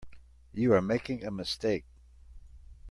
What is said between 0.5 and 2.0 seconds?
You are making a mistake.